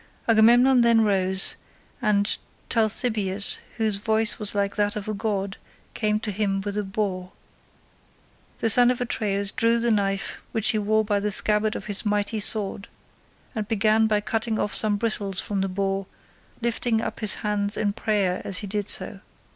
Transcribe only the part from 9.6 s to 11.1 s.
the knife which he wore